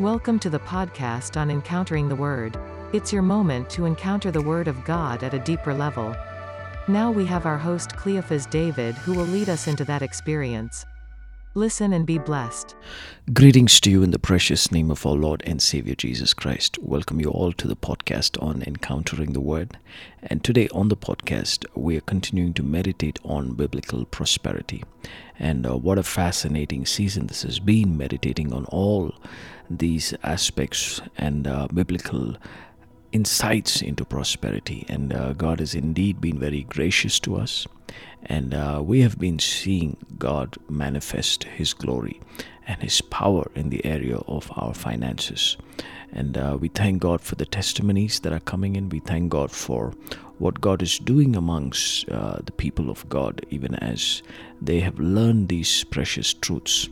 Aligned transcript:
Welcome 0.00 0.40
to 0.40 0.50
the 0.50 0.58
podcast 0.58 1.40
on 1.40 1.52
Encountering 1.52 2.08
the 2.08 2.16
Word. 2.16 2.58
It's 2.92 3.12
your 3.12 3.22
moment 3.22 3.70
to 3.70 3.84
encounter 3.84 4.32
the 4.32 4.42
Word 4.42 4.66
of 4.66 4.84
God 4.84 5.22
at 5.22 5.34
a 5.34 5.38
deeper 5.38 5.72
level. 5.72 6.16
Now 6.88 7.12
we 7.12 7.24
have 7.26 7.46
our 7.46 7.56
host 7.56 7.94
Cleophas 7.94 8.46
David 8.46 8.96
who 8.96 9.14
will 9.14 9.24
lead 9.24 9.48
us 9.48 9.68
into 9.68 9.84
that 9.84 10.02
experience. 10.02 10.84
Listen 11.56 11.92
and 11.92 12.04
be 12.04 12.18
blessed. 12.18 12.74
Greetings 13.32 13.78
to 13.78 13.88
you 13.88 14.02
in 14.02 14.10
the 14.10 14.18
precious 14.18 14.72
name 14.72 14.90
of 14.90 15.06
our 15.06 15.12
Lord 15.12 15.40
and 15.46 15.62
Savior 15.62 15.94
Jesus 15.94 16.34
Christ. 16.34 16.78
Welcome 16.82 17.20
you 17.20 17.30
all 17.30 17.52
to 17.52 17.68
the 17.68 17.76
podcast 17.76 18.42
on 18.42 18.64
Encountering 18.66 19.34
the 19.34 19.40
Word. 19.40 19.78
And 20.24 20.42
today 20.42 20.68
on 20.70 20.88
the 20.88 20.96
podcast, 20.96 21.64
we 21.76 21.96
are 21.96 22.00
continuing 22.00 22.54
to 22.54 22.64
meditate 22.64 23.20
on 23.22 23.54
biblical 23.54 24.04
prosperity. 24.04 24.82
And 25.38 25.64
uh, 25.64 25.76
what 25.76 25.96
a 25.96 26.02
fascinating 26.02 26.86
season 26.86 27.28
this 27.28 27.42
has 27.42 27.60
been, 27.60 27.96
meditating 27.96 28.52
on 28.52 28.64
all 28.64 29.14
these 29.70 30.12
aspects 30.24 31.00
and 31.16 31.46
uh, 31.46 31.68
biblical 31.72 32.34
insights 33.14 33.80
into 33.80 34.04
prosperity. 34.04 34.84
And 34.88 35.14
uh, 35.14 35.32
God 35.34 35.60
has 35.60 35.74
indeed 35.74 36.20
been 36.20 36.38
very 36.38 36.64
gracious 36.64 37.20
to 37.20 37.36
us. 37.36 37.66
And 38.26 38.52
uh, 38.52 38.82
we 38.84 39.02
have 39.02 39.18
been 39.18 39.38
seeing 39.38 39.96
God 40.18 40.56
manifest 40.68 41.44
His 41.44 41.72
glory 41.72 42.20
and 42.66 42.82
His 42.82 43.00
power 43.00 43.50
in 43.54 43.70
the 43.70 43.84
area 43.86 44.16
of 44.16 44.50
our 44.56 44.74
finances. 44.74 45.56
And 46.12 46.36
uh, 46.36 46.56
we 46.60 46.68
thank 46.68 47.02
God 47.02 47.20
for 47.20 47.36
the 47.36 47.46
testimonies 47.46 48.20
that 48.20 48.32
are 48.32 48.40
coming 48.40 48.76
in. 48.76 48.88
We 48.88 49.00
thank 49.00 49.30
God 49.30 49.50
for 49.50 49.92
what 50.38 50.60
God 50.60 50.82
is 50.82 50.98
doing 50.98 51.36
amongst 51.36 52.08
uh, 52.08 52.38
the 52.44 52.52
people 52.52 52.90
of 52.90 53.08
God, 53.08 53.44
even 53.50 53.74
as 53.76 54.22
they 54.60 54.80
have 54.80 54.98
learned 54.98 55.48
these 55.48 55.84
precious 55.84 56.34
truths. 56.34 56.88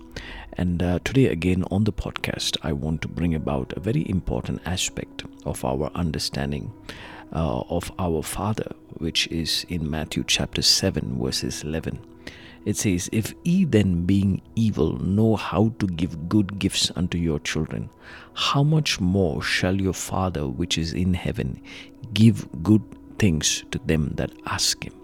And 0.54 0.82
uh, 0.82 0.98
today, 1.04 1.26
again, 1.26 1.64
on 1.70 1.84
the 1.84 1.92
podcast, 1.92 2.56
I 2.62 2.72
want 2.72 3.02
to 3.02 3.08
bring 3.08 3.34
about 3.34 3.72
a 3.76 3.80
very 3.80 4.08
important 4.08 4.60
aspect 4.66 5.24
of 5.44 5.64
our 5.64 5.90
understanding 5.94 6.72
uh, 7.32 7.60
of 7.70 7.90
our 7.98 8.22
Father, 8.22 8.72
which 8.98 9.26
is 9.28 9.64
in 9.68 9.90
Matthew 9.90 10.24
chapter 10.26 10.62
7, 10.62 11.18
verses 11.18 11.64
11. 11.64 11.98
It 12.64 12.76
says, 12.76 13.08
If 13.10 13.34
ye 13.42 13.64
then, 13.64 14.04
being 14.04 14.40
evil, 14.54 14.98
know 14.98 15.34
how 15.36 15.74
to 15.80 15.86
give 15.86 16.28
good 16.28 16.58
gifts 16.58 16.92
unto 16.94 17.18
your 17.18 17.40
children, 17.40 17.90
how 18.34 18.62
much 18.62 19.00
more 19.00 19.42
shall 19.42 19.80
your 19.80 19.94
Father 19.94 20.46
which 20.46 20.78
is 20.78 20.92
in 20.92 21.14
heaven 21.14 21.60
give 22.14 22.46
good 22.62 22.82
things 23.22 23.64
to 23.70 23.78
them 23.86 24.12
that 24.16 24.32
ask 24.46 24.84
him? 24.84 24.94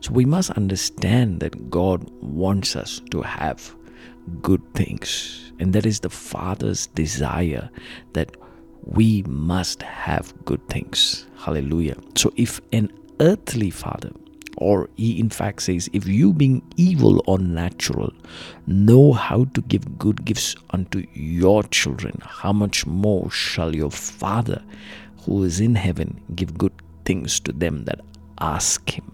So 0.00 0.12
we 0.12 0.24
must 0.24 0.50
understand 0.50 1.40
that 1.40 1.70
God 1.70 2.10
wants 2.20 2.76
us 2.76 3.00
to 3.10 3.22
have 3.22 3.74
good 4.42 4.62
things. 4.74 5.52
And 5.58 5.72
that 5.72 5.86
is 5.86 6.00
the 6.00 6.10
Father's 6.10 6.86
desire 6.88 7.70
that 8.12 8.36
we 8.84 9.22
must 9.22 9.82
have 9.82 10.34
good 10.44 10.66
things. 10.68 11.26
Hallelujah. 11.36 11.96
So 12.16 12.32
if 12.36 12.60
an 12.72 12.90
earthly 13.20 13.70
father, 13.70 14.10
or 14.56 14.88
he 14.96 15.18
in 15.18 15.30
fact 15.30 15.62
says, 15.62 15.88
if 15.92 16.06
you 16.06 16.32
being 16.32 16.62
evil 16.76 17.22
or 17.26 17.38
natural 17.38 18.12
know 18.66 19.12
how 19.12 19.44
to 19.54 19.62
give 19.62 19.98
good 19.98 20.24
gifts 20.24 20.56
unto 20.70 21.06
your 21.14 21.62
children, 21.64 22.18
how 22.22 22.52
much 22.52 22.86
more 22.86 23.30
shall 23.30 23.74
your 23.74 23.90
Father 23.90 24.62
who 25.24 25.44
is 25.44 25.60
in 25.60 25.74
heaven 25.74 26.20
give 26.34 26.58
good 26.58 26.72
things 27.04 27.40
to 27.40 27.52
them 27.52 27.84
that 27.84 28.00
ask 28.40 28.90
him? 28.90 29.10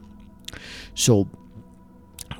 So 0.94 1.28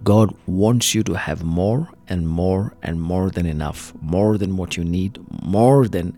God 0.05 0.35
wants 0.47 0.95
you 0.95 1.03
to 1.05 1.15
have 1.15 1.43
more 1.45 1.89
and 2.09 2.29
more 2.29 2.75
and 2.83 3.01
more 3.01 3.31
than 3.31 3.47
enough, 3.47 3.93
more 4.01 4.39
than 4.39 4.57
what 4.57 4.77
you 4.77 4.85
need, 4.85 5.19
more 5.43 5.89
than 5.89 6.17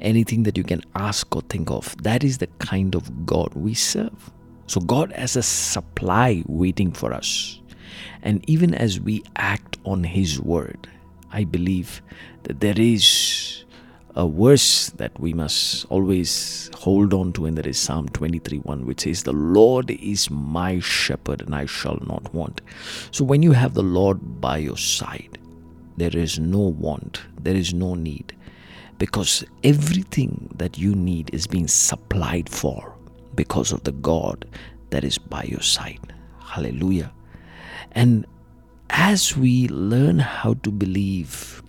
anything 0.00 0.44
that 0.44 0.56
you 0.56 0.64
can 0.64 0.82
ask 0.94 1.34
or 1.34 1.42
think 1.42 1.70
of. 1.70 1.96
That 2.02 2.22
is 2.24 2.38
the 2.38 2.46
kind 2.58 2.94
of 2.94 3.26
God 3.26 3.52
we 3.54 3.74
serve. 3.74 4.30
So 4.66 4.80
God 4.80 5.12
has 5.12 5.36
a 5.36 5.42
supply 5.42 6.42
waiting 6.46 6.92
for 6.92 7.12
us. 7.12 7.60
And 8.22 8.48
even 8.48 8.74
as 8.74 9.00
we 9.00 9.22
act 9.36 9.78
on 9.84 10.04
His 10.04 10.40
word, 10.40 10.88
I 11.32 11.44
believe 11.44 12.02
that 12.44 12.60
there 12.60 12.78
is 12.78 13.64
a 14.14 14.26
verse 14.26 14.90
that 14.90 15.18
we 15.20 15.32
must 15.32 15.86
always 15.90 16.70
hold 16.74 17.14
on 17.14 17.32
to, 17.34 17.46
and 17.46 17.56
that 17.58 17.66
is 17.66 17.78
Psalm 17.78 18.08
23 18.08 18.58
1, 18.58 18.86
which 18.86 19.02
says, 19.02 19.22
The 19.22 19.32
Lord 19.32 19.90
is 19.90 20.30
my 20.30 20.80
shepherd, 20.80 21.42
and 21.42 21.54
I 21.54 21.66
shall 21.66 21.98
not 22.06 22.32
want. 22.34 22.60
So 23.10 23.24
when 23.24 23.42
you 23.42 23.52
have 23.52 23.74
the 23.74 23.82
Lord 23.82 24.40
by 24.40 24.58
your 24.58 24.76
side, 24.76 25.38
there 25.96 26.16
is 26.16 26.38
no 26.38 26.58
want, 26.58 27.22
there 27.40 27.54
is 27.56 27.74
no 27.74 27.94
need, 27.94 28.34
because 28.98 29.44
everything 29.62 30.50
that 30.56 30.78
you 30.78 30.94
need 30.94 31.30
is 31.32 31.46
being 31.46 31.68
supplied 31.68 32.48
for 32.48 32.94
because 33.34 33.72
of 33.72 33.84
the 33.84 33.92
God 33.92 34.46
that 34.90 35.04
is 35.04 35.18
by 35.18 35.44
your 35.44 35.62
side. 35.62 36.12
Hallelujah. 36.40 37.12
And 37.92 38.26
as 38.90 39.36
we 39.36 39.68
learn 39.68 40.18
how 40.18 40.54
to 40.54 40.70
believe 40.70 41.62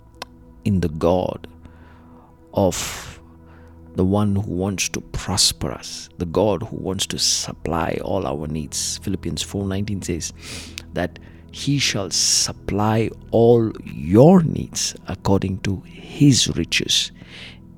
in 0.64 0.80
the 0.80 0.88
God 0.88 1.46
of 2.54 3.20
the 3.96 4.04
one 4.04 4.36
who 4.36 4.52
wants 4.52 4.88
to 4.90 5.00
prosper 5.00 5.70
us, 5.72 6.08
the 6.18 6.26
God 6.26 6.62
who 6.62 6.76
wants 6.76 7.06
to 7.06 7.18
supply 7.18 7.98
all 8.02 8.26
our 8.26 8.46
needs. 8.46 8.98
Philippians 8.98 9.42
4:19 9.42 10.02
says 10.02 10.32
that 10.94 11.18
he 11.52 11.78
shall 11.78 12.10
supply 12.10 13.10
all 13.32 13.72
your 13.84 14.42
needs 14.42 14.94
according 15.08 15.58
to 15.58 15.82
his 15.84 16.48
riches 16.56 17.10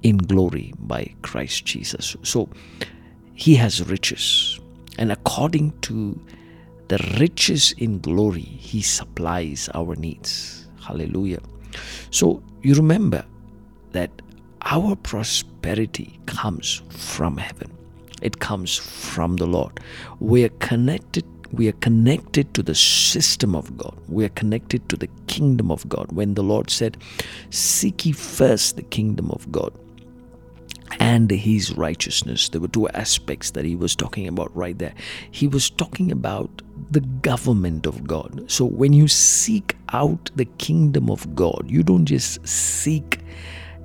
in 0.03 0.19
glory 0.19 0.75
by 0.78 1.15
Christ 1.22 1.65
Jesus. 1.65 2.16
So 2.22 2.49
he 3.34 3.55
has 3.56 3.88
riches 3.88 4.61
and 4.99 5.11
according 5.11 5.72
to 5.82 6.21
the 6.88 6.99
riches 7.19 7.72
in 7.78 8.00
glory 8.00 8.43
he 8.43 8.82
supplies 8.82 9.71
our 9.75 9.97
needs. 9.97 10.69
Hallelujah. 10.81 11.41
So 12.11 12.43
you 12.62 12.75
remember 12.75 13.25
that 13.93 14.11
our 14.65 14.97
prosperity 14.97 16.19
comes 16.27 16.83
from 16.91 17.37
heaven. 17.37 17.71
It 18.23 18.39
comes 18.39 18.77
from 18.77 19.37
the 19.37 19.47
Lord. 19.47 19.81
We 20.21 20.45
are 20.45 20.50
connected 20.61 21.25
we 21.53 21.69
are 21.69 21.73
connected 21.73 22.55
to 22.55 22.62
the 22.62 22.75
system 22.75 23.55
of 23.55 23.77
God. 23.77 23.95
We 24.09 24.25
are 24.25 24.31
connected 24.31 24.89
to 24.89 24.97
the 24.97 25.09
kingdom 25.27 25.71
of 25.71 25.87
God. 25.87 26.11
When 26.11 26.33
the 26.33 26.43
Lord 26.43 26.71
said, 26.71 26.97
Seek 27.50 28.06
ye 28.06 28.12
first 28.12 28.77
the 28.77 28.83
kingdom 28.83 29.31
of 29.31 29.53
God 29.53 29.71
and 30.99 31.31
his 31.31 31.77
righteousness, 31.77 32.49
there 32.49 32.61
were 32.62 32.69
two 32.69 32.89
aspects 32.91 33.50
that 33.50 33.67
he 33.67 33.77
was 33.77 33.94
talking 33.94 34.27
about 34.29 34.55
right 34.56 34.79
there. 34.79 34.94
He 35.31 35.47
was 35.47 35.69
talking 35.69 36.11
about 36.11 36.62
the 36.91 37.00
government 37.00 37.84
of 37.84 38.06
God. 38.06 38.50
So 38.50 38.65
when 38.65 38.94
you 38.94 39.06
seek 39.06 39.77
out 39.93 40.31
the 40.34 40.47
kingdom 40.47 41.11
of 41.11 41.34
God, 41.34 41.67
you 41.67 41.83
don't 41.83 42.06
just 42.06 42.47
seek 42.49 43.21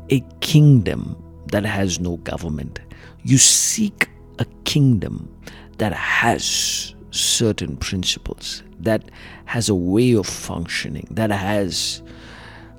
a 0.09 0.22
kingdom 0.41 1.16
that 1.51 1.66
has 1.66 2.00
no 2.00 2.18
government. 2.18 2.79
You 3.23 3.38
seek 3.38 4.09
a 4.40 4.45
kingdom 4.63 5.34
that 5.78 5.94
has 5.94 6.94
certain 7.12 7.78
principles, 7.78 8.63
that 8.79 9.09
has 9.45 9.69
a 9.69 9.75
way 9.75 10.13
of 10.13 10.28
functioning, 10.28 11.07
that 11.12 11.31
has 11.31 12.01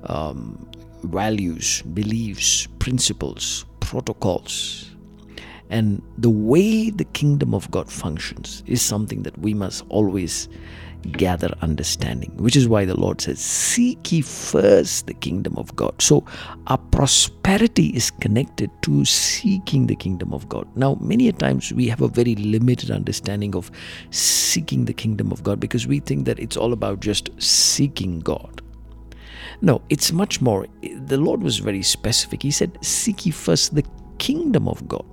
um, 0.03 0.69
values, 1.03 1.81
beliefs, 1.81 2.67
principles, 2.79 3.65
protocols. 3.79 4.89
And 5.69 6.01
the 6.17 6.29
way 6.29 6.89
the 6.89 7.03
kingdom 7.05 7.53
of 7.53 7.69
God 7.69 7.91
functions 7.91 8.63
is 8.65 8.81
something 8.81 9.23
that 9.23 9.37
we 9.37 9.53
must 9.53 9.85
always 9.89 10.49
gather 11.11 11.53
understanding, 11.61 12.31
which 12.37 12.55
is 12.55 12.67
why 12.67 12.85
the 12.85 12.99
Lord 12.99 13.21
says, 13.21 13.39
Seek 13.39 14.11
ye 14.11 14.21
first 14.21 15.07
the 15.07 15.13
kingdom 15.13 15.55
of 15.57 15.75
God. 15.75 16.01
So 16.01 16.25
our 16.67 16.77
prosperity 16.77 17.87
is 17.87 18.11
connected 18.11 18.69
to 18.83 19.05
seeking 19.05 19.87
the 19.87 19.95
kingdom 19.95 20.33
of 20.33 20.47
God. 20.49 20.67
Now, 20.75 20.97
many 20.99 21.27
a 21.27 21.31
times 21.31 21.71
we 21.73 21.87
have 21.87 22.01
a 22.01 22.07
very 22.07 22.35
limited 22.35 22.91
understanding 22.91 23.55
of 23.55 23.71
seeking 24.11 24.85
the 24.85 24.93
kingdom 24.93 25.31
of 25.31 25.43
God 25.43 25.59
because 25.59 25.87
we 25.87 25.99
think 25.99 26.25
that 26.25 26.39
it's 26.39 26.57
all 26.57 26.73
about 26.73 26.99
just 26.99 27.29
seeking 27.41 28.19
God. 28.19 28.61
No, 29.61 29.81
it's 29.89 30.11
much 30.11 30.41
more. 30.41 30.67
The 30.81 31.17
Lord 31.17 31.43
was 31.43 31.57
very 31.57 31.83
specific. 31.83 32.43
He 32.43 32.51
said, 32.51 32.77
Seek 32.81 33.25
ye 33.25 33.31
first 33.31 33.75
the 33.75 33.83
kingdom 34.17 34.67
of 34.67 34.87
God. 34.87 35.05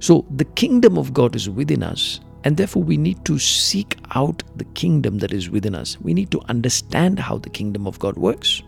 So 0.00 0.24
the 0.30 0.44
kingdom 0.44 0.98
of 0.98 1.12
God 1.12 1.36
is 1.36 1.48
within 1.48 1.82
us 1.82 2.20
and 2.44 2.56
therefore, 2.56 2.82
we 2.82 2.96
need 2.96 3.24
to 3.26 3.38
seek 3.38 3.98
out 4.14 4.42
the 4.56 4.64
kingdom 4.64 5.18
that 5.18 5.32
is 5.32 5.50
within 5.50 5.74
us. 5.74 6.00
We 6.00 6.14
need 6.14 6.30
to 6.30 6.40
understand 6.48 7.18
how 7.18 7.38
the 7.38 7.50
kingdom 7.50 7.86
of 7.86 7.98
God 7.98 8.16
works. 8.16 8.62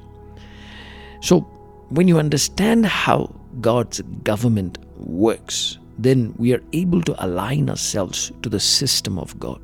So, 1.21 1.41
when 1.89 2.09
you 2.09 2.19
understand 2.19 2.87
how 2.87 3.35
God's 3.61 4.01
government 4.25 4.79
works, 4.99 5.79
then 5.99 6.35
we 6.37 6.53
are 6.53 6.63
able 6.73 7.03
to 7.03 7.25
align 7.25 7.71
ourselves 7.71 8.33
to 8.43 8.49
the 8.49 8.61
system 8.61 9.19
of 9.19 9.39
God. 9.39 9.61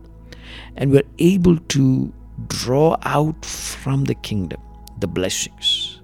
And 0.77 0.91
we're 0.91 1.11
able 1.19 1.59
to 1.59 2.13
draw 2.47 2.97
out 3.03 3.45
from 3.45 4.05
the 4.05 4.15
kingdom 4.15 4.61
the 5.01 5.07
blessings, 5.07 6.01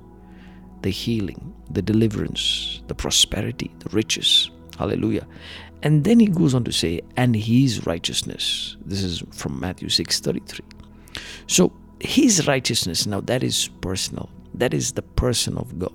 the 0.83 0.91
healing, 0.91 1.55
the 1.71 1.83
deliverance, 1.83 2.83
the 2.87 2.95
prosperity, 2.95 3.71
the 3.81 3.89
riches. 3.91 4.51
Hallelujah. 4.79 5.27
And 5.84 6.04
then 6.04 6.19
he 6.19 6.26
goes 6.26 6.54
on 6.54 6.64
to 6.64 6.72
say, 6.72 7.02
and 7.16 7.36
his 7.36 7.86
righteousness. 7.86 8.76
This 8.84 9.02
is 9.02 9.22
from 9.31 9.60
Matthew 9.60 9.88
6:33. 9.88 10.62
So 11.46 11.72
his 12.00 12.46
righteousness, 12.48 13.06
now 13.06 13.20
that 13.20 13.42
is 13.42 13.69
personal. 13.81 14.31
That 14.54 14.72
is 14.72 14.92
the 14.92 15.02
person 15.02 15.58
of 15.58 15.78
God. 15.78 15.92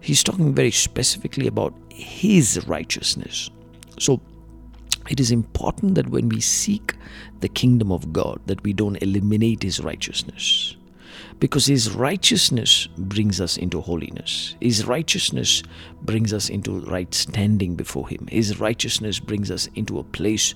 He's 0.00 0.22
talking 0.22 0.54
very 0.54 0.70
specifically 0.70 1.46
about 1.46 1.74
his 1.90 2.66
righteousness. 2.68 3.50
So 3.98 4.20
it 5.10 5.20
is 5.20 5.30
important 5.30 5.96
that 5.96 6.08
when 6.10 6.28
we 6.28 6.40
seek 6.40 6.94
the 7.40 7.48
kingdom 7.48 7.90
of 7.90 8.12
God 8.12 8.40
that 8.46 8.62
we 8.62 8.72
don't 8.72 9.02
eliminate 9.02 9.62
his 9.62 9.80
righteousness 9.80 10.76
because 11.38 11.66
his 11.66 11.92
righteousness 11.92 12.88
brings 12.98 13.40
us 13.40 13.56
into 13.56 13.80
holiness. 13.80 14.56
His 14.60 14.86
righteousness 14.86 15.62
brings 16.02 16.32
us 16.32 16.48
into 16.48 16.80
right 16.80 17.12
standing 17.14 17.74
before 17.76 18.08
him. 18.08 18.26
His 18.30 18.58
righteousness 18.60 19.20
brings 19.20 19.50
us 19.50 19.68
into 19.74 19.98
a 19.98 20.04
place 20.04 20.54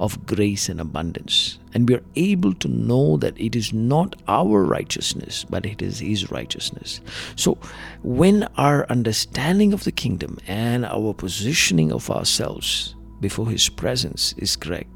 of 0.00 0.26
grace 0.26 0.68
and 0.68 0.80
abundance. 0.80 1.58
And 1.74 1.88
we 1.88 1.96
are 1.96 2.04
able 2.16 2.54
to 2.54 2.68
know 2.68 3.16
that 3.18 3.38
it 3.40 3.56
is 3.56 3.72
not 3.72 4.16
our 4.28 4.64
righteousness, 4.64 5.44
but 5.48 5.66
it 5.66 5.82
is 5.82 5.98
his 5.98 6.30
righteousness. 6.30 7.00
So 7.36 7.58
when 8.02 8.44
our 8.56 8.86
understanding 8.90 9.72
of 9.72 9.84
the 9.84 9.92
kingdom 9.92 10.38
and 10.46 10.84
our 10.84 11.14
positioning 11.14 11.92
of 11.92 12.10
ourselves 12.10 12.94
before 13.20 13.48
his 13.48 13.68
presence 13.68 14.34
is 14.38 14.56
correct, 14.56 14.90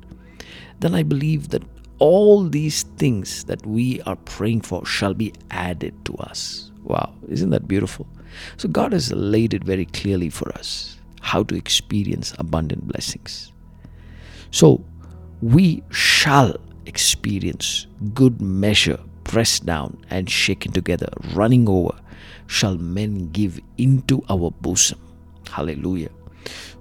then 0.81 0.95
I 0.95 1.03
believe 1.03 1.49
that 1.51 1.63
all 1.99 2.43
these 2.49 2.82
things 3.03 3.43
that 3.51 3.67
we 3.67 4.01
are 4.03 4.15
praying 4.15 4.61
for 4.61 4.87
shall 4.87 5.13
be 5.13 5.33
added 5.51 5.93
to 6.05 6.15
us. 6.19 6.71
Wow, 6.85 7.13
isn't 7.29 7.51
that 7.51 7.67
beautiful? 7.67 8.07
So, 8.59 8.69
God 8.69 8.93
has 8.93 9.13
laid 9.13 9.55
it 9.55 9.65
very 9.65 9.87
clearly 9.87 10.31
for 10.31 10.49
us 10.53 10.99
how 11.21 11.43
to 11.45 11.57
experience 11.57 12.33
abundant 12.39 12.87
blessings. 12.87 13.51
So, 14.53 14.85
we 15.41 15.83
shall 15.91 16.55
experience 16.87 17.89
good 18.15 18.41
measure, 18.41 19.01
pressed 19.25 19.67
down 19.67 19.99
and 20.09 20.31
shaken 20.31 20.71
together, 20.71 21.09
running 21.35 21.69
over, 21.69 21.99
shall 22.47 22.79
men 22.79 23.31
give 23.33 23.59
into 23.79 24.23
our 24.31 24.53
bosom. 24.53 25.01
Hallelujah. 25.51 26.11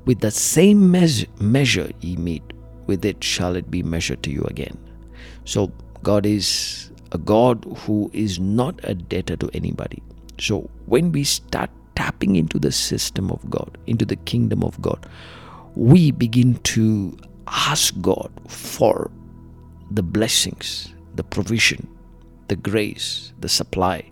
With 0.06 0.20
the 0.20 0.30
same 0.30 0.92
measure, 0.92 1.26
measure 1.40 1.90
ye 2.00 2.16
meet, 2.16 2.44
with 2.86 3.06
it 3.06 3.24
shall 3.24 3.56
it 3.56 3.72
be 3.72 3.82
measured 3.82 4.22
to 4.22 4.30
you 4.30 4.44
again. 4.44 4.78
So, 5.46 5.72
God 6.04 6.26
is 6.26 6.92
a 7.12 7.18
God 7.18 7.66
who 7.80 8.10
is 8.14 8.40
not 8.40 8.80
a 8.84 8.96
debtor 8.96 9.38
to 9.38 9.50
anybody. 9.54 10.02
So, 10.40 10.70
when 10.86 11.12
we 11.12 11.24
start 11.24 11.70
tapping 11.96 12.36
into 12.36 12.58
the 12.58 12.72
system 12.72 13.30
of 13.30 13.48
God, 13.50 13.78
into 13.86 14.06
the 14.06 14.16
kingdom 14.16 14.64
of 14.64 14.82
God, 14.82 15.06
we 15.76 16.12
begin 16.12 16.56
to 16.56 17.16
ask 17.48 17.94
God 18.02 18.32
for 18.48 19.12
the 19.92 20.02
blessings, 20.02 20.94
the 21.16 21.24
provision, 21.24 21.88
the 22.48 22.56
grace, 22.56 23.34
the 23.40 23.50
supply. 23.50 24.10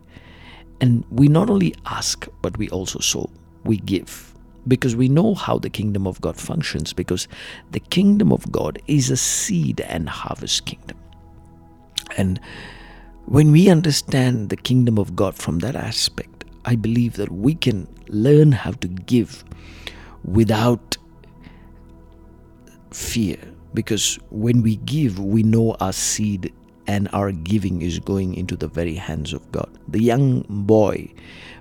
And 0.81 1.03
we 1.09 1.27
not 1.27 1.49
only 1.49 1.73
ask, 1.85 2.27
but 2.41 2.57
we 2.57 2.69
also 2.69 2.99
sow, 2.99 3.29
we 3.63 3.77
give. 3.77 4.33
Because 4.67 4.95
we 4.95 5.09
know 5.09 5.33
how 5.33 5.57
the 5.57 5.69
kingdom 5.69 6.05
of 6.05 6.21
God 6.21 6.37
functions, 6.37 6.93
because 6.93 7.27
the 7.71 7.79
kingdom 7.79 8.31
of 8.31 8.51
God 8.51 8.79
is 8.87 9.09
a 9.09 9.17
seed 9.17 9.81
and 9.81 10.07
harvest 10.07 10.65
kingdom. 10.65 10.98
And 12.19 12.37
when 13.27 13.51
we 13.53 13.69
understand 13.69 14.49
the 14.49 14.57
kingdom 14.57 14.97
of 14.99 15.15
God 15.15 15.35
from 15.35 15.59
that 15.59 15.75
aspect, 15.75 16.43
I 16.65 16.75
believe 16.75 17.13
that 17.13 17.31
we 17.31 17.55
can 17.55 17.87
learn 18.09 18.51
how 18.51 18.71
to 18.71 18.87
give 18.87 19.45
without 20.25 20.97
fear. 22.91 23.37
Because 23.73 24.19
when 24.31 24.61
we 24.61 24.75
give, 24.77 25.17
we 25.19 25.43
know 25.43 25.77
our 25.79 25.93
seed 25.93 26.51
and 26.87 27.07
our 27.13 27.31
giving 27.31 27.81
is 27.81 27.99
going 27.99 28.33
into 28.33 28.57
the 28.57 28.67
very 28.67 28.95
hands 28.95 29.31
of 29.31 29.49
God. 29.53 29.69
The 29.87 30.01
young 30.01 30.43
boy, 30.49 31.13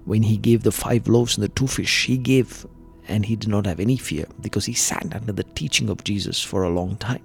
when 0.07 0.25
he 0.25 0.39
gave 0.39 0.65
the 0.65 0.73
five 0.73 1.07
loaves 1.07 1.37
and 1.37 1.45
the 1.45 1.51
two 1.51 1.69
fish, 1.69 2.07
he 2.07 2.17
gave 2.17 2.67
and 3.07 3.25
he 3.27 3.37
did 3.37 3.49
not 3.49 3.67
have 3.67 3.79
any 3.79 3.97
fear 3.97 4.27
because 4.41 4.65
he 4.65 4.73
sat 4.73 5.15
under 5.15 5.33
the 5.33 5.45
teaching 5.45 5.89
of 5.89 6.03
Jesus 6.03 6.43
for 6.43 6.65
a 6.65 6.71
long 6.71 6.97
time. 6.97 7.23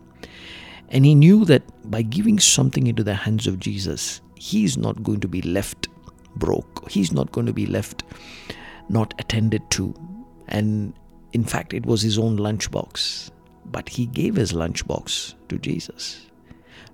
And 0.89 1.05
he 1.05 1.15
knew 1.15 1.45
that 1.45 1.63
by 1.89 2.01
giving 2.01 2.39
something 2.39 2.87
into 2.87 3.03
the 3.03 3.15
hands 3.15 3.47
of 3.47 3.59
Jesus, 3.59 4.21
he 4.35 4.63
is 4.63 4.77
not 4.77 5.01
going 5.03 5.19
to 5.21 5.27
be 5.27 5.41
left 5.41 5.87
broke. 6.35 6.89
He's 6.89 7.11
not 7.11 7.31
going 7.31 7.47
to 7.47 7.53
be 7.53 7.65
left 7.65 8.03
not 8.89 9.13
attended 9.17 9.69
to. 9.71 9.93
And 10.47 10.93
in 11.31 11.43
fact, 11.43 11.73
it 11.73 11.85
was 11.85 12.01
his 12.01 12.19
own 12.19 12.37
lunchbox. 12.37 13.31
But 13.65 13.89
he 13.89 14.05
gave 14.05 14.35
his 14.35 14.53
lunchbox 14.53 15.35
to 15.49 15.57
Jesus, 15.57 16.27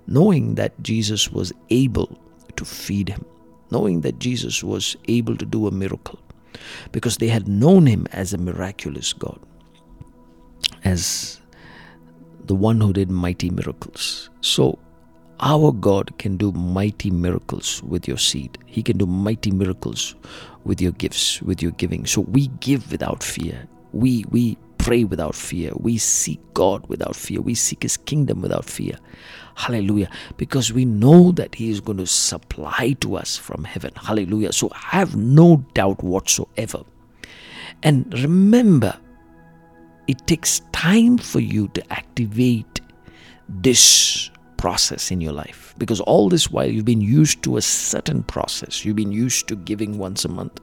knowing 0.08 0.56
that 0.56 0.82
Jesus 0.82 1.32
was 1.32 1.52
able 1.70 2.18
to 2.56 2.64
feed 2.64 3.10
him, 3.10 3.26
knowing 3.72 4.02
that 4.02 4.20
Jesus 4.20 4.64
was 4.64 4.96
able 5.08 5.36
to 5.36 5.46
do 5.46 5.68
a 5.68 5.72
miracle, 5.72 6.20
because 6.92 7.18
they 7.18 7.28
had 7.28 7.48
known 7.48 7.86
him 7.88 8.08
as 8.12 8.34
a 8.34 8.38
miraculous 8.38 9.14
God, 9.14 9.40
as 10.84 11.39
the 12.50 12.56
one 12.56 12.82
who 12.82 12.92
did 12.92 13.12
mighty 13.12 13.52
miracles. 13.52 14.32
So, 14.42 14.80
our 15.40 15.72
God 15.72 16.18
can 16.18 16.36
do 16.36 16.52
mighty 16.52 17.12
miracles 17.12 17.84
with 17.84 18.08
your 18.08 18.18
seed. 18.18 18.58
He 18.66 18.82
can 18.82 18.98
do 18.98 19.06
mighty 19.06 19.52
miracles 19.52 20.16
with 20.64 20.82
your 20.82 20.94
gifts, 20.94 21.44
with 21.44 21.62
your 21.62 21.74
giving. 21.74 22.08
So 22.08 22.22
we 22.22 22.48
give 22.60 22.92
without 22.92 23.22
fear. 23.22 23.68
We 23.94 24.26
we 24.32 24.58
pray 24.80 25.04
without 25.04 25.36
fear. 25.36 25.72
We 25.76 26.00
seek 26.00 26.40
God 26.56 26.88
without 26.88 27.16
fear. 27.16 27.40
We 27.40 27.54
seek 27.54 27.84
his 27.84 27.98
kingdom 27.98 28.42
without 28.42 28.66
fear. 28.66 28.98
Hallelujah. 29.54 30.10
Because 30.38 30.74
we 30.74 30.86
know 30.86 31.32
that 31.34 31.54
he 31.54 31.70
is 31.70 31.80
going 31.80 32.00
to 32.00 32.08
supply 32.08 32.96
to 33.02 33.16
us 33.16 33.38
from 33.38 33.64
heaven. 33.64 33.92
Hallelujah. 33.96 34.54
So 34.54 34.70
have 34.70 35.16
no 35.16 35.58
doubt 35.76 36.04
whatsoever. 36.04 36.82
And 37.84 38.12
remember, 38.12 38.98
it 40.10 40.26
takes 40.26 40.62
time 40.72 41.20
for 41.20 41.40
you 41.40 41.68
to 41.68 41.94
activate 41.94 42.82
this 43.48 44.32
process 44.58 45.12
in 45.12 45.22
your 45.22 45.34
life. 45.34 45.76
Because 45.78 46.02
all 46.02 46.30
this 46.30 46.50
while 46.50 46.66
you've 46.66 46.86
been 46.86 47.00
used 47.00 47.44
to 47.44 47.58
a 47.58 47.62
certain 47.62 48.24
process. 48.24 48.84
You've 48.84 48.96
been 48.96 49.12
used 49.12 49.48
to 49.50 49.56
giving 49.56 50.00
once 50.00 50.26
a 50.26 50.28
month. 50.28 50.60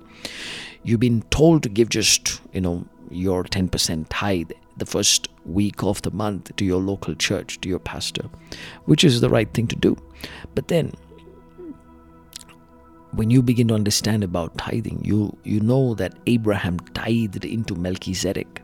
You've 0.83 0.99
been 0.99 1.23
told 1.31 1.63
to 1.63 1.69
give 1.69 1.91
just 1.91 2.41
you 2.53 2.61
know 2.61 2.85
your 3.09 3.45
10% 3.45 4.07
tithe 4.09 4.51
the 4.79 4.87
first 4.87 5.29
week 5.45 5.85
of 5.85 6.03
the 6.03 6.11
month 6.11 6.55
to 6.57 6.65
your 6.65 6.81
local 6.81 7.15
church 7.15 7.61
to 7.61 7.69
your 7.69 7.79
pastor 7.79 8.25
which 8.87 9.05
is 9.05 9.21
the 9.21 9.31
right 9.31 9.55
thing 9.55 9.69
to 9.69 9.76
do. 9.76 9.97
But 10.57 10.67
then 10.67 10.93
when 13.12 13.31
you 13.31 13.43
begin 13.43 13.69
to 13.69 13.75
understand 13.75 14.25
about 14.25 14.59
tithing 14.59 15.00
you 15.05 15.35
you 15.45 15.61
know 15.61 15.95
that 15.95 16.19
abraham 16.26 16.79
tithed 16.93 17.45
into 17.45 17.75
melchizedek 17.75 18.61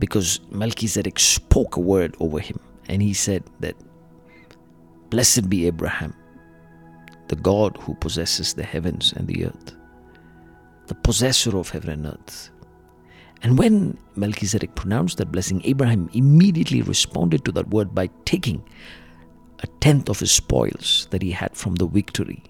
because 0.00 0.40
Melchizedek 0.50 1.18
spoke 1.18 1.76
a 1.76 1.80
word 1.80 2.16
over 2.18 2.40
him 2.40 2.58
and 2.88 3.00
he 3.00 3.14
said 3.14 3.44
that, 3.60 3.76
Blessed 5.10 5.48
be 5.48 5.66
Abraham, 5.66 6.14
the 7.28 7.36
God 7.36 7.76
who 7.76 7.94
possesses 7.94 8.54
the 8.54 8.64
heavens 8.64 9.12
and 9.12 9.28
the 9.28 9.46
earth, 9.46 9.76
the 10.86 10.94
possessor 10.94 11.56
of 11.56 11.70
heaven 11.70 11.90
and 11.90 12.06
earth. 12.06 12.50
And 13.42 13.56
when 13.56 13.96
Melchizedek 14.16 14.74
pronounced 14.74 15.18
that 15.18 15.32
blessing, 15.32 15.62
Abraham 15.64 16.10
immediately 16.12 16.82
responded 16.82 17.44
to 17.44 17.52
that 17.52 17.68
word 17.68 17.94
by 17.94 18.10
taking 18.24 18.62
a 19.60 19.66
tenth 19.80 20.08
of 20.08 20.20
his 20.20 20.32
spoils 20.32 21.06
that 21.10 21.22
he 21.22 21.30
had 21.30 21.56
from 21.56 21.76
the 21.76 21.86
victory 21.86 22.42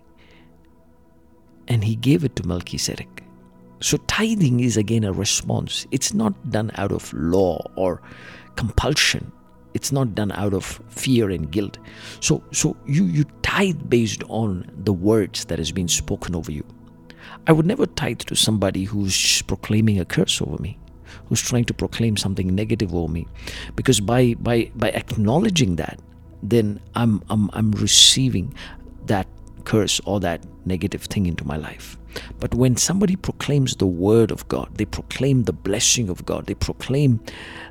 and 1.70 1.84
he 1.84 1.94
gave 1.94 2.24
it 2.24 2.36
to 2.36 2.46
Melchizedek. 2.46 3.22
So, 3.80 3.96
tithing 4.06 4.60
is 4.60 4.76
again 4.76 5.04
a 5.04 5.12
response. 5.12 5.86
It's 5.90 6.12
not 6.12 6.50
done 6.50 6.70
out 6.74 6.92
of 6.92 7.12
law 7.14 7.64
or 7.76 8.02
compulsion. 8.56 9.32
It's 9.72 9.92
not 9.92 10.14
done 10.14 10.32
out 10.32 10.52
of 10.52 10.64
fear 10.88 11.30
and 11.30 11.50
guilt. 11.50 11.78
So, 12.20 12.42
so 12.52 12.76
you, 12.86 13.04
you 13.04 13.24
tithe 13.42 13.88
based 13.88 14.22
on 14.28 14.70
the 14.76 14.92
words 14.92 15.46
that 15.46 15.58
has 15.58 15.72
been 15.72 15.88
spoken 15.88 16.34
over 16.34 16.50
you. 16.50 16.64
I 17.46 17.52
would 17.52 17.66
never 17.66 17.86
tithe 17.86 18.20
to 18.20 18.36
somebody 18.36 18.84
who's 18.84 19.42
proclaiming 19.42 19.98
a 19.98 20.04
curse 20.04 20.42
over 20.42 20.60
me, 20.60 20.78
who's 21.26 21.40
trying 21.40 21.64
to 21.66 21.74
proclaim 21.74 22.16
something 22.16 22.54
negative 22.54 22.94
over 22.94 23.10
me. 23.10 23.26
Because 23.76 24.00
by 24.00 24.34
by 24.34 24.70
by 24.74 24.90
acknowledging 24.90 25.76
that, 25.76 26.00
then 26.42 26.80
I'm 26.94 27.22
I'm 27.30 27.50
I'm 27.52 27.70
receiving 27.72 28.54
that 29.06 29.26
curse 29.60 30.00
or 30.04 30.20
that 30.20 30.44
negative 30.64 31.04
thing 31.04 31.26
into 31.26 31.46
my 31.46 31.56
life. 31.56 31.96
But 32.38 32.54
when 32.54 32.76
somebody 32.76 33.16
proclaims 33.16 33.76
the 33.76 33.86
word 33.86 34.30
of 34.30 34.46
God, 34.48 34.68
they 34.74 34.84
proclaim 34.84 35.44
the 35.44 35.52
blessing 35.52 36.08
of 36.08 36.24
God, 36.26 36.46
they 36.46 36.54
proclaim 36.54 37.20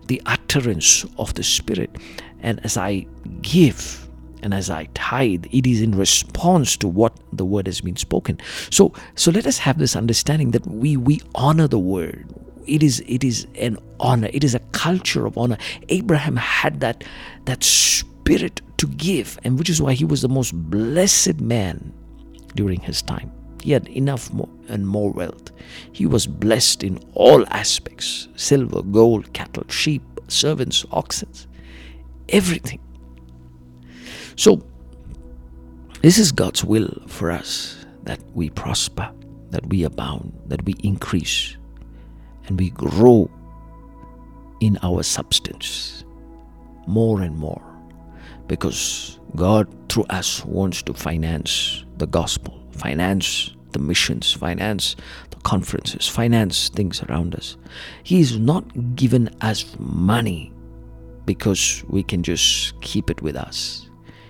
the 0.08 0.22
utterance 0.26 1.06
of 1.18 1.34
the 1.34 1.44
Spirit. 1.44 1.96
And 2.42 2.64
as 2.64 2.78
I 2.78 3.06
give, 3.42 4.08
and 4.42 4.54
as 4.54 4.70
I 4.70 4.86
tithe, 4.94 5.46
it 5.52 5.68
is 5.68 5.82
in 5.82 5.96
response 5.96 6.78
to 6.78 6.88
what 6.88 7.14
the 7.34 7.46
word 7.46 7.68
has 7.68 7.82
been 7.82 7.98
spoken. 7.98 8.40
So, 8.70 8.94
so 9.16 9.32
let 9.32 9.46
us 9.46 9.58
have 9.58 9.78
this 9.78 9.96
understanding 9.96 10.52
that 10.52 10.66
we 10.66 10.96
we 10.96 11.22
honor 11.36 11.68
the 11.68 11.80
word. 11.80 12.34
It 12.66 12.84
is 12.84 13.04
it 13.08 13.24
is 13.24 13.48
an 13.56 13.78
honor. 14.00 14.30
It 14.32 14.44
is 14.44 14.56
a 14.56 14.60
culture 14.72 15.26
of 15.26 15.38
honor. 15.38 15.58
Abraham 15.90 16.38
had 16.38 16.80
that 16.80 17.04
that 17.46 17.64
spirit 17.64 18.10
to 18.38 18.88
give, 18.88 19.40
and 19.44 19.58
which 19.58 19.70
is 19.70 19.82
why 19.82 19.94
he 19.94 20.06
was 20.06 20.22
the 20.22 20.30
most 20.30 20.54
blessed 20.54 21.40
man 21.42 21.94
during 22.56 22.80
his 22.80 23.02
time. 23.02 23.32
He 23.62 23.72
had 23.72 23.88
enough 23.90 24.32
more 24.32 24.50
and 24.68 24.88
more 24.88 25.12
wealth. 25.12 25.52
He 25.92 26.06
was 26.06 26.28
blessed 26.28 26.84
in 26.84 27.00
all 27.14 27.46
aspects 27.48 28.30
silver, 28.36 28.82
gold, 28.82 29.34
cattle, 29.34 29.66
sheep, 29.68 30.04
servants, 30.28 30.86
oxen, 30.92 31.30
everything. 32.30 32.80
So, 34.36 34.64
this 36.02 36.18
is 36.18 36.32
God's 36.32 36.64
will 36.64 36.94
for 37.08 37.32
us 37.32 37.86
that 38.04 38.22
we 38.34 38.50
prosper, 38.50 39.12
that 39.50 39.66
we 39.68 39.84
abound, 39.84 40.32
that 40.46 40.64
we 40.64 40.76
increase, 40.84 41.58
and 42.46 42.58
we 42.58 42.70
grow 42.70 43.30
in 44.62 44.78
our 44.82 45.04
substance 45.04 46.06
more 46.88 47.22
and 47.22 47.38
more 47.38 47.69
because 48.50 49.20
God, 49.36 49.68
through 49.90 50.06
us, 50.10 50.44
wants 50.44 50.82
to 50.84 50.94
finance 50.94 51.86
the 51.98 52.08
gospel, 52.08 52.60
finance 52.72 53.56
the 53.72 53.80
missions, 53.80 54.34
finance 54.34 54.96
the 55.30 55.38
conferences, 55.38 56.08
finance 56.08 56.70
things 56.70 57.02
around 57.04 57.36
us. 57.36 57.56
He 58.04 58.20
is 58.20 58.38
not 58.40 58.96
given 58.96 59.30
us 59.42 59.76
money 59.78 60.52
because 61.26 61.84
we 61.88 62.02
can 62.02 62.24
just 62.24 62.82
keep 62.82 63.12
it 63.12 63.22
with 63.22 63.36
us. 63.36 63.88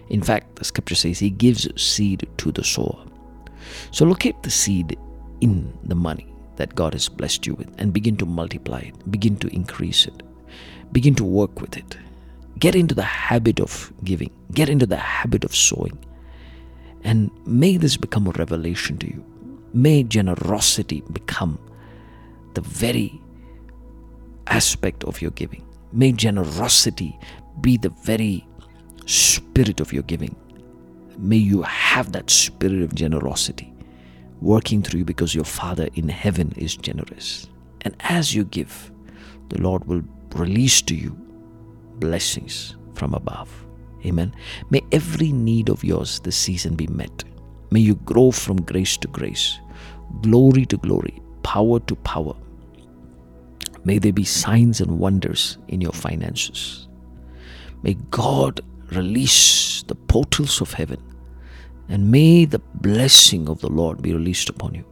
In 0.10 0.22
fact, 0.22 0.58
the 0.58 0.66
scripture 0.66 0.96
says 0.96 1.18
He 1.18 1.30
gives 1.30 1.68
seed 1.82 2.28
to 2.38 2.52
the 2.52 2.64
sower. 2.64 3.06
So 3.92 4.06
locate 4.06 4.44
the 4.44 4.50
seed 4.50 4.98
in 5.40 5.74
the 5.86 5.96
money 5.96 6.34
that 6.58 6.76
God 6.76 6.92
has 6.92 7.08
blessed 7.08 7.48
you 7.48 7.54
with 7.54 7.74
and 7.78 7.94
begin 7.94 8.18
to 8.18 8.26
multiply 8.26 8.80
it, 8.80 9.10
begin 9.10 9.38
to 9.38 9.48
increase 9.56 10.08
it, 10.08 10.24
begin 10.92 11.16
to 11.16 11.24
work 11.24 11.62
with 11.62 11.78
it. 11.78 11.96
Get 12.60 12.76
into 12.76 12.94
the 12.94 13.04
habit 13.04 13.60
of 13.60 13.92
giving, 14.04 14.32
get 14.54 14.70
into 14.70 14.86
the 14.86 14.98
habit 14.98 15.44
of 15.46 15.56
sowing. 15.56 15.98
And 17.04 17.32
may 17.46 17.78
this 17.78 17.96
become 17.96 18.28
a 18.28 18.32
revelation 18.32 18.98
to 18.98 19.08
you. 19.08 19.24
May 19.74 20.04
generosity 20.04 21.02
become 21.14 21.58
the 22.56 22.62
very 22.62 23.22
aspect 24.48 25.04
of 25.06 25.22
your 25.22 25.32
giving. 25.32 25.66
May 25.94 26.12
generosity 26.12 27.18
be 27.62 27.78
the 27.78 27.90
very 28.04 28.46
spirit 29.06 29.80
of 29.80 29.94
your 29.94 30.04
giving. 30.04 30.36
May 31.18 31.38
you 31.38 31.62
have 31.64 32.12
that 32.12 32.30
spirit 32.30 32.82
of 32.82 32.94
generosity 32.96 33.74
working 34.42 34.82
through 34.82 35.00
you 35.00 35.06
because 35.06 35.36
your 35.36 35.46
Father 35.46 35.88
in 35.96 36.10
heaven 36.10 36.54
is 36.58 36.76
generous. 36.76 37.48
And 37.82 37.96
as 38.02 38.36
you 38.36 38.44
give, 38.46 38.92
the 39.50 39.62
Lord 39.62 39.86
will 39.86 40.04
release 40.36 40.82
to 40.84 40.96
you 40.96 41.18
blessings 42.00 42.76
from 42.94 43.14
above. 43.14 43.50
Amen. 44.06 44.34
May 44.70 44.82
every 44.92 45.32
need 45.32 45.70
of 45.70 45.84
yours 45.84 46.20
this 46.22 46.38
season 46.38 46.76
be 46.76 46.88
met. 46.88 47.24
May 47.72 47.82
you 47.82 47.96
grow 47.96 48.32
from 48.32 48.62
grace 48.62 48.98
to 48.98 49.08
grace, 49.08 49.60
glory 50.22 50.66
to 50.68 50.78
glory, 50.78 51.22
power 51.44 51.80
to 51.82 51.96
power. 51.98 52.36
May 53.84 54.00
there 54.00 54.14
be 54.14 54.24
signs 54.24 54.82
and 54.82 55.00
wonders 55.00 55.58
in 55.68 55.82
your 55.82 55.92
finances. 55.92 56.88
May 57.84 57.96
God 58.12 58.62
release 58.92 59.84
the 59.84 59.96
portals 59.96 60.62
of 60.62 60.74
heaven 60.74 61.02
and 61.88 62.12
may 62.12 62.46
the 62.46 62.60
blessing 62.76 63.50
of 63.50 63.62
the 63.62 63.70
Lord 63.70 64.02
be 64.02 64.14
released 64.14 64.50
upon 64.50 64.76
you. 64.76 64.86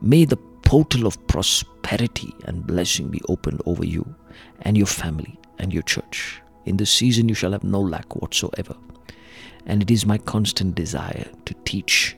May 0.00 0.24
the 0.24 0.36
portal 0.36 1.06
of 1.06 1.24
prosperity 1.26 2.34
and 2.44 2.66
blessing 2.66 3.08
be 3.08 3.20
opened 3.28 3.62
over 3.66 3.84
you 3.84 4.14
and 4.62 4.76
your 4.76 4.86
family 4.86 5.38
and 5.58 5.72
your 5.72 5.82
church. 5.82 6.42
In 6.64 6.76
this 6.76 6.92
season, 6.92 7.28
you 7.28 7.34
shall 7.34 7.52
have 7.52 7.64
no 7.64 7.80
lack 7.80 8.16
whatsoever. 8.16 8.76
And 9.66 9.82
it 9.82 9.90
is 9.90 10.06
my 10.06 10.18
constant 10.18 10.74
desire 10.74 11.26
to 11.44 11.54
teach 11.64 12.16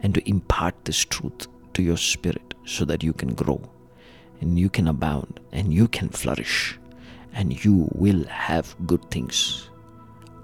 and 0.00 0.14
to 0.14 0.28
impart 0.28 0.84
this 0.84 1.04
truth 1.04 1.46
to 1.74 1.82
your 1.82 1.96
spirit 1.96 2.54
so 2.64 2.84
that 2.84 3.02
you 3.02 3.12
can 3.12 3.34
grow 3.34 3.60
and 4.40 4.58
you 4.58 4.68
can 4.68 4.88
abound 4.88 5.40
and 5.52 5.72
you 5.72 5.88
can 5.88 6.08
flourish 6.08 6.78
and 7.32 7.64
you 7.64 7.88
will 7.94 8.24
have 8.24 8.74
good 8.86 9.10
things 9.10 9.70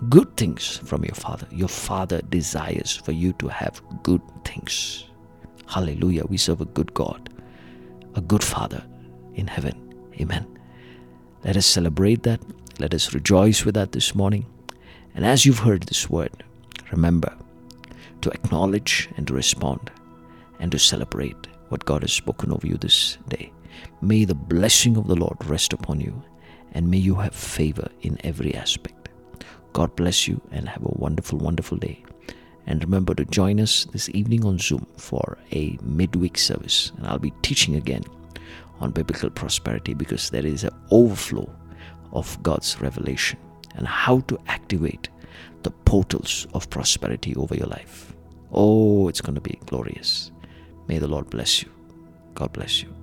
good 0.09 0.37
things 0.37 0.79
from 0.79 1.05
your 1.05 1.15
Father. 1.15 1.47
Your 1.51 1.69
Father 1.69 2.21
desires 2.23 2.97
for 2.97 3.13
you 3.13 3.33
to 3.35 3.49
have 3.49 3.81
good 4.03 4.23
things. 4.45 5.05
Hallelujah. 5.67 6.25
We 6.27 6.37
serve 6.37 6.61
a 6.61 6.67
good 6.67 6.93
God, 6.95 7.31
a 8.15 8.21
good 8.21 8.43
Father 8.43 8.85
in 9.35 9.47
heaven. 9.47 9.95
Amen. 10.21 10.47
Let 11.45 11.57
us 11.57 11.67
celebrate 11.67 12.23
that. 12.25 12.41
Let 12.83 12.95
us 12.95 13.15
rejoice 13.15 13.65
with 13.65 13.77
that 13.77 13.93
this 13.93 14.13
morning. 14.13 14.45
And 15.15 15.25
as 15.25 15.47
you've 15.47 15.61
heard 15.61 15.85
this 15.85 16.11
word, 16.11 16.43
remember 16.91 17.33
to 18.23 18.31
acknowledge 18.31 19.09
and 19.17 19.25
to 19.29 19.35
respond 19.35 19.89
and 20.59 20.73
to 20.73 20.81
celebrate 20.81 21.47
what 21.69 21.85
God 21.85 22.03
has 22.03 22.13
spoken 22.13 22.51
over 22.51 22.67
you 22.67 22.77
this 22.77 23.19
day. 23.29 23.53
May 24.01 24.25
the 24.25 24.35
blessing 24.35 24.97
of 24.97 25.07
the 25.07 25.15
Lord 25.15 25.37
rest 25.45 25.73
upon 25.73 26.01
you 26.01 26.25
and 26.73 26.91
may 26.91 26.97
you 26.97 27.15
have 27.15 27.37
favor 27.37 27.89
in 28.01 28.19
every 28.25 28.53
aspect. 28.53 29.11
God 29.75 29.95
bless 29.95 30.27
you 30.27 30.41
and 30.51 30.69
have 30.69 30.85
a 30.85 30.99
wonderful, 30.99 31.39
wonderful 31.39 31.79
day. 31.79 32.03
And 32.67 32.83
remember 32.83 33.15
to 33.15 33.25
join 33.27 33.61
us 33.61 33.85
this 33.93 34.09
evening 34.09 34.45
on 34.45 34.59
Zoom 34.59 34.89
for 34.97 35.39
a 35.53 35.79
midweek 35.83 36.37
service. 36.37 36.91
And 36.97 37.07
I'll 37.07 37.21
be 37.21 37.33
teaching 37.43 37.77
again 37.77 38.03
on 38.81 38.91
biblical 38.91 39.31
prosperity 39.31 39.95
because 39.95 40.31
there 40.31 40.45
is 40.45 40.65
an 40.65 40.75
overflow 40.91 41.49
of 42.13 42.43
God's 42.43 42.81
revelation 42.81 43.39
and 43.75 43.87
how 43.87 44.21
to 44.21 44.39
activate 44.47 45.09
the 45.63 45.71
portals 45.71 46.47
of 46.55 46.69
prosperity 46.71 47.35
over 47.37 47.55
your 47.55 47.67
life. 47.67 48.15
Oh, 48.53 49.09
it's 49.09 49.21
going 49.21 49.35
to 49.35 49.41
be 49.41 49.59
glorious. 49.67 50.31
May 50.89 50.99
the 50.99 51.09
Lord 51.09 51.31
bless 51.31 51.63
you. 51.63 51.71
God 52.35 52.53
bless 52.53 52.83
you. 52.83 52.95